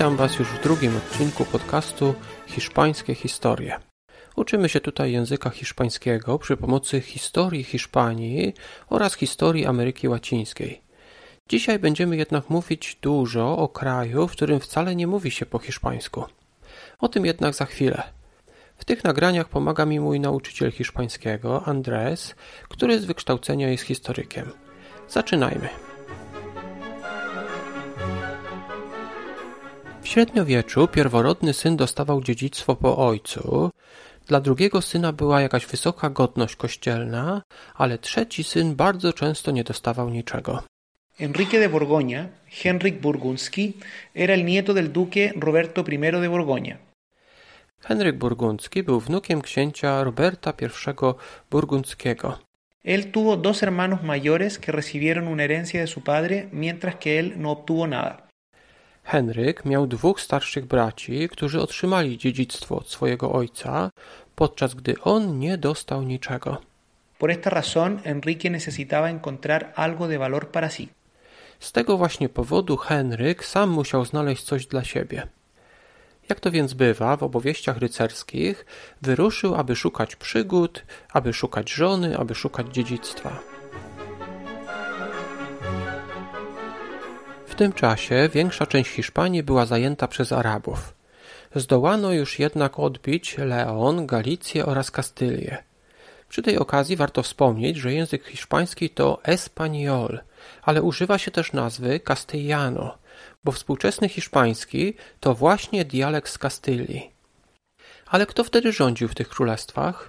[0.00, 2.14] Witam Was już w drugim odcinku podcastu
[2.46, 3.80] Hiszpańskie Historie.
[4.36, 8.54] Uczymy się tutaj języka hiszpańskiego przy pomocy historii Hiszpanii
[8.88, 10.82] oraz historii Ameryki Łacińskiej.
[11.48, 16.24] Dzisiaj będziemy jednak mówić dużo o kraju, w którym wcale nie mówi się po hiszpańsku.
[16.98, 18.02] O tym jednak za chwilę.
[18.76, 22.34] W tych nagraniach pomaga mi mój nauczyciel hiszpańskiego, Andres,
[22.68, 24.50] który z wykształcenia jest historykiem.
[25.08, 25.89] Zaczynajmy.
[30.10, 33.70] Średniowieczu pierworodny syn dostawał dziedzictwo po ojcu,
[34.26, 37.42] dla drugiego syna była jakaś wysoka godność kościelna,
[37.74, 40.62] ale trzeci syn bardzo często nie dostawał niczego.
[41.20, 42.26] Enrique de Borgoña,
[42.62, 43.72] Henryk Burgunski,
[44.14, 46.76] era el nieto del duque Roberto I de Borgoña.
[47.80, 50.66] Henryk Burgundzki był wnukiem księcia Roberta I
[51.50, 52.38] Burgundzkiego.
[52.84, 57.34] Él tuvo dos hermanos mayores que recibieron una herencia de su padre, mientras que él
[57.36, 58.29] no obtuvo nada.
[59.10, 63.90] Henryk miał dwóch starszych braci, którzy otrzymali dziedzictwo od swojego ojca,
[64.34, 66.56] podczas gdy on nie dostał niczego.
[67.18, 70.88] Por esta razón, Enrique necesitaba encontrar algo de valor para sí.
[71.60, 75.26] Z tego właśnie powodu Henryk sam musiał znaleźć coś dla siebie.
[76.28, 78.66] Jak to więc bywa w opowieściach rycerskich,
[79.02, 83.59] wyruszył, aby szukać przygód, aby szukać żony, aby szukać dziedzictwa.
[87.60, 90.94] Tym czasie większa część Hiszpanii była zajęta przez Arabów.
[91.54, 95.64] Zdołano już jednak odbić Leon, Galicję oraz Kastylię.
[96.28, 100.20] Przy tej okazji warto wspomnieć, że język hiszpański to Espaniol,
[100.62, 102.98] ale używa się też nazwy Castellano,
[103.44, 107.10] bo współczesny hiszpański to właśnie dialekt z Kastylii.
[108.06, 110.08] Ale kto wtedy rządził w tych królestwach?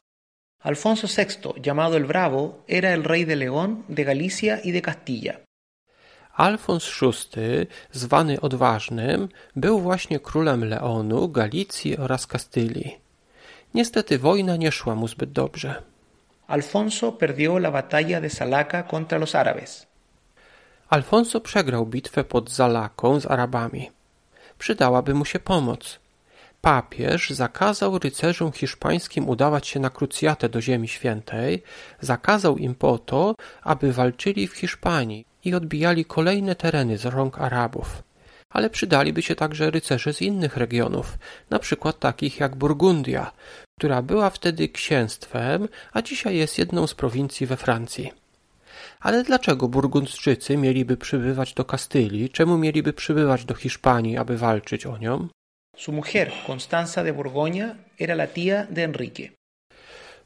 [0.64, 5.51] Alfonso VI, llamado el Bravo, era el rey de León, de Galicia y de Castilla.
[6.34, 12.98] Alfons VI, zwany Odważnym, był właśnie królem Leonu, Galicji oraz Kastylii.
[13.74, 15.82] Niestety wojna nie szła mu zbyt dobrze.
[16.48, 19.86] Alfonso perdió la batalla de Salaca contra los árabes.
[20.90, 23.92] Alfonso przegrał bitwę pod Zalaką z Arabami.
[24.58, 26.00] Przydałaby mu się pomoc.
[26.62, 31.64] Papież zakazał rycerzom hiszpańskim udawać się na krucjatę do Ziemi Świętej,
[32.02, 38.04] zakazał im po to, aby walczyli w Hiszpanii i odbijali kolejne tereny z rąk Arabów.
[38.50, 41.18] Ale przydaliby się także rycerze z innych regionów,
[41.50, 43.32] na przykład takich jak Burgundia,
[43.80, 48.12] która była wtedy księstwem, a dzisiaj jest jedną z prowincji we Francji.
[49.00, 52.30] Ale dlaczego Burgundczycy mieliby przybywać do Kastylii?
[52.30, 55.28] Czemu mieliby przybywać do Hiszpanii, aby walczyć o nią?
[55.78, 59.41] Su mujer, Constanza de Borgoña, era la tía de Enrique.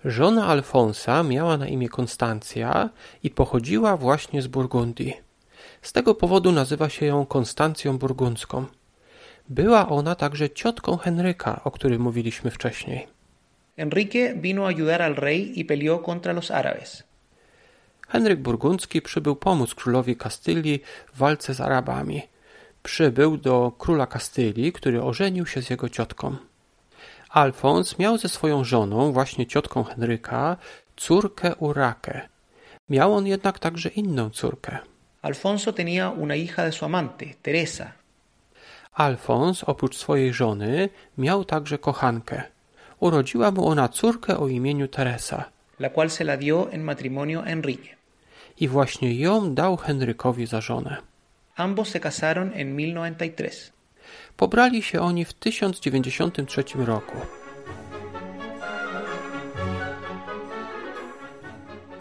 [0.05, 2.89] Żona Alfonsa miała na imię Konstancja
[3.23, 5.13] i pochodziła właśnie z Burgundii.
[5.81, 8.65] Z tego powodu nazywa się ją Konstancją Burgundzką.
[9.49, 13.07] Była ona także ciotką Henryka, o którym mówiliśmy wcześniej.
[13.77, 17.03] Enrique vino a ayudar al rey y peleó contra los árabes.
[18.07, 20.79] Henryk Burgundzki przybył pomóc królowi Kastylii
[21.13, 22.21] w walce z Arabami.
[22.83, 26.35] Przybył do króla Kastylii, który ożenił się z jego ciotką.
[27.35, 30.57] Alfons miał ze swoją żoną, właśnie ciotką Henryka,
[30.95, 32.21] córkę Urakę.
[32.89, 34.77] Miał on jednak także inną córkę.
[35.21, 37.91] Alfonso tenía una hija de su amante, Teresa.
[38.93, 42.43] Alfons, oprócz swojej żony, miał także kochankę.
[42.99, 45.43] Urodziła mu ona córkę o imieniu Teresa.
[45.79, 47.95] la cual se la dio en matrimonio a Enrique.
[48.59, 50.97] I właśnie ją dał Henrykowi za żonę.
[51.55, 53.74] Ambos se casaron en 1093.
[54.37, 57.17] Pobrali się oni w 1093 roku.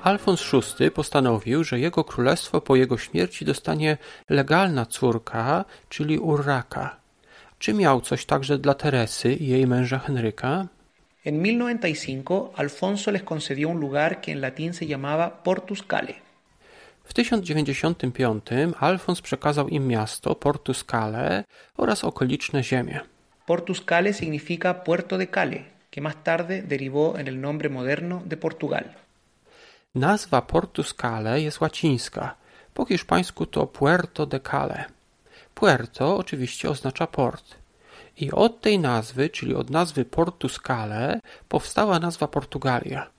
[0.02, 0.42] Alfons
[0.78, 3.96] VI postanowił, że jego królestwo po jego śmierci dostanie
[4.28, 6.96] legalna córka, czyli Urraka.
[7.58, 10.66] Czy miał coś także dla Teresy i jej męża Henryka?
[11.24, 16.14] En 1095, Alfonso les concedió un lugar que en latín se llamaba Portus Cale.
[17.04, 18.44] W 1095
[18.80, 21.44] Alfons przekazał im miasto Portus Cale
[21.76, 23.00] oraz okoliczne ziemie.
[23.46, 28.36] Portus Cale significa Puerto de Cale, que más tarde derivó en el nombre moderno de
[28.36, 28.84] Portugal.
[29.94, 32.34] Nazwa Portus Cale jest łacińska.
[32.74, 34.84] Po hiszpańsku to Puerto de Cale.
[35.54, 37.54] Puerto oczywiście oznacza port.
[38.16, 43.10] I od tej nazwy, czyli od nazwy Portuscale, powstała nazwa Portugalia.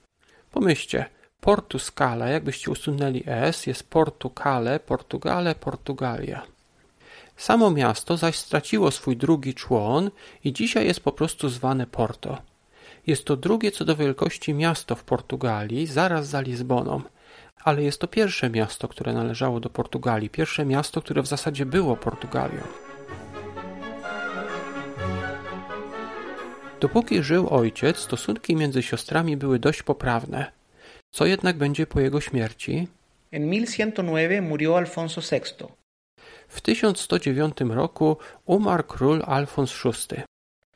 [0.50, 1.04] Pomyślcie,
[1.40, 6.42] Portuscale, jakbyście usunęli S, jest Portucale, Portugale, Portugalia.
[7.36, 10.10] Samo miasto zaś straciło swój drugi człon
[10.44, 12.38] i dzisiaj jest po prostu zwane Porto.
[13.06, 17.02] Jest to drugie co do wielkości miasto w Portugalii, zaraz za Lizboną.
[17.64, 21.96] Ale jest to pierwsze miasto, które należało do Portugalii, pierwsze miasto, które w zasadzie było
[21.96, 22.62] Portugalią.
[26.80, 30.55] Dopóki żył ojciec, stosunki między siostrami były dość poprawne.
[31.10, 32.88] Co jednak będzie po jego śmierci?
[33.32, 35.66] En 1109 murió Alfonso VI.
[36.48, 38.16] W 1109 roku
[38.46, 40.22] umarł król Alfons VI.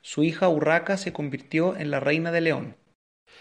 [0.03, 2.73] Su hija Urraca se convirtió en la reina de León.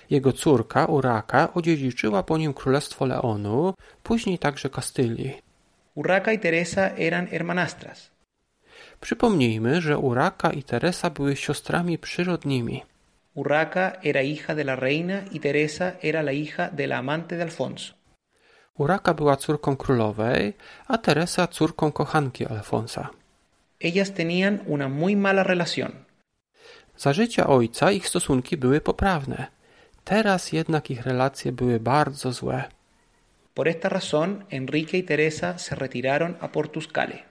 [0.10, 5.42] Jego córka Uraka odziedziczyła po nim królestwo Leonu, później także Kastylii.
[5.96, 8.12] Urraca y Teresa eran hermanastras.
[9.02, 12.84] Przypomnijmy, że Uraka i Teresa były siostrami przyrodnimi.
[13.34, 17.44] Urraca era hija de la reina y Teresa era la hija de la amante de
[17.44, 17.94] Alfonso.
[18.76, 20.54] Uraka była córką królowej,
[20.88, 23.12] a Teresa córką kochanki Alfonsa.
[23.80, 26.06] Ellas tenían una muy mala relación.
[26.98, 29.48] Za życia ojca ich stosunki były poprawne.
[30.04, 32.64] Teraz jednak ich relacje były bardzo złe.
[33.54, 37.29] Por esta razón, Enrique y Teresa se retiraron a Portuscale.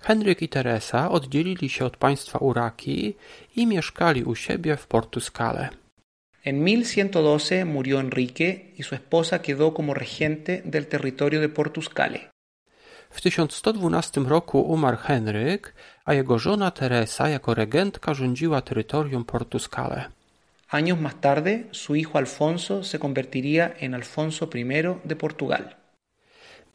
[0.00, 3.14] Henryk i Teresa oddzielili się od państwa Uraki
[3.56, 5.68] i mieszkali u siebie w Portuscale.
[6.44, 12.30] En 1112 murió Enrique y su esposa quedó como regente del territorio de Portuscale.
[13.10, 15.74] W 1112 roku umarł Henryk,
[16.04, 20.04] a jego żona Teresa jako regentka rządziła terytorium Portuscale.
[20.70, 24.64] Años más tarde, su hijo Alfonso se convertiría en Alfonso I
[25.04, 25.79] de Portugal.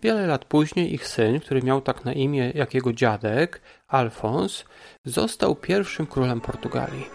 [0.05, 4.65] Wiele lat później ich syn, który miał tak na imię jak jego dziadek, Alfons,
[5.05, 7.05] został pierwszym królem Portugalii.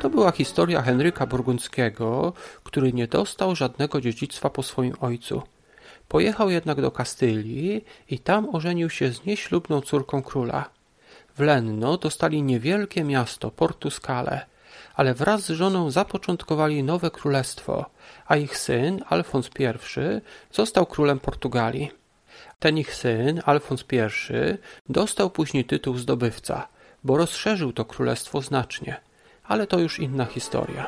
[0.00, 2.32] To była historia Henryka Burgundzkiego,
[2.64, 5.42] który nie dostał żadnego dziedzictwa po swoim ojcu.
[6.08, 10.70] Pojechał jednak do Kastylii i tam ożenił się z nieślubną córką króla.
[11.36, 14.46] W Lenno dostali niewielkie miasto Portuscale,
[14.98, 17.90] ale wraz z żoną zapoczątkowali nowe królestwo,
[18.26, 19.64] a ich syn, Alfons I,
[20.52, 21.90] został królem Portugalii.
[22.58, 23.96] Ten ich syn, Alfons I,
[24.88, 26.68] dostał później tytuł zdobywca,
[27.04, 28.96] bo rozszerzył to królestwo znacznie,
[29.44, 30.86] ale to już inna historia.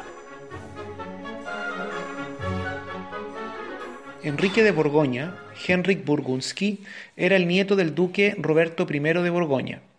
[4.24, 6.76] Enrique de Borgoña, Henryk Burgunski,
[7.16, 9.89] era el nieto del duque Roberto I de Borgoña.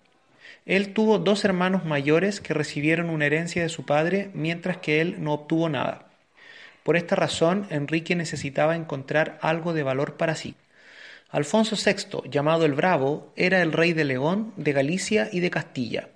[0.65, 5.23] Él tuvo dos hermanos mayores que recibieron una herencia de su padre mientras que él
[5.23, 6.07] no obtuvo nada.
[6.83, 10.55] Por esta razón, Enrique necesitaba encontrar algo de valor para sí.
[11.29, 16.09] Alfonso VI, llamado el Bravo, era el rey de León, de Galicia y de Castilla.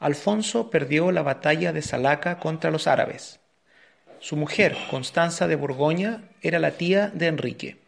[0.00, 3.40] Alfonso perdió la batalla de Salaca contra los árabes.
[4.18, 7.78] Su mujer, Constanza de Borgoña, era la tía de Enrique.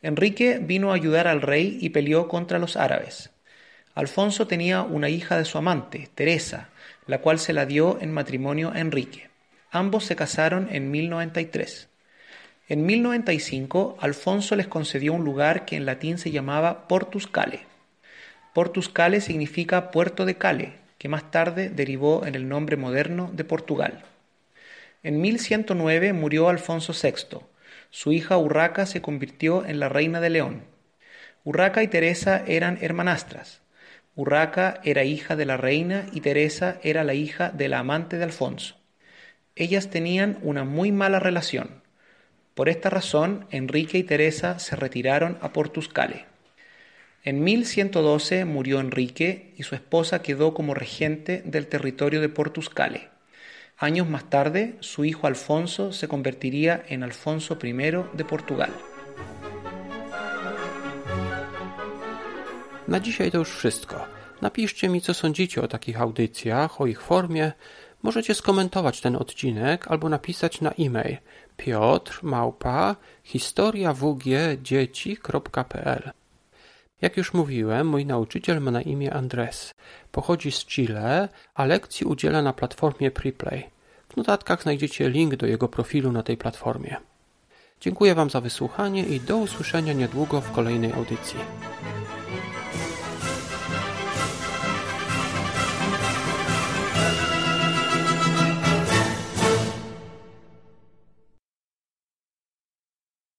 [0.00, 3.30] Enrique vino a ayudar al rey y peleó contra los árabes.
[3.94, 6.70] Alfonso tenía una hija de su amante, Teresa,
[7.06, 9.28] la cual se la dio en matrimonio a Enrique.
[9.70, 11.88] Ambos se casaron en 1093.
[12.68, 17.66] En 1095, Alfonso les concedió un lugar que en latín se llamaba Portus Cale.
[18.54, 23.44] Portus Cale significa puerto de Cale, que más tarde derivó en el nombre moderno de
[23.44, 24.04] Portugal.
[25.02, 27.40] En 1109 murió Alfonso VI.
[27.90, 30.62] Su hija Urraca se convirtió en la reina de León.
[31.44, 33.60] Urraca y Teresa eran hermanastras.
[34.14, 38.24] Urraca era hija de la reina y Teresa era la hija de la amante de
[38.24, 38.76] Alfonso.
[39.56, 41.82] Ellas tenían una muy mala relación.
[42.54, 46.26] Por esta razón, Enrique y Teresa se retiraron a Portuscale.
[47.24, 53.08] En 1112 murió Enrique y su esposa quedó como regente del territorio de Portuscale.
[53.78, 58.72] Años más tarde, su hijo Alfonso se convertiría en Alfonso I de Portugal.
[62.88, 64.04] Na dzisiaj to już wszystko.
[64.40, 67.52] Napiszcie mi, co sądzicie o takich audycjach, o ich formie.
[68.02, 71.16] Możecie skomentować ten odcinek albo napisać na e-mail
[71.56, 76.10] piotr małpa historiawgdzieci.pl
[77.02, 79.74] Jak już mówiłem, mój nauczyciel ma na imię Andres.
[80.12, 83.70] Pochodzi z Chile, a lekcji udziela na platformie Preplay.
[84.08, 86.96] W notatkach znajdziecie link do jego profilu na tej platformie.
[87.80, 91.38] Dziękuję Wam za wysłuchanie i do usłyszenia niedługo w kolejnej audycji.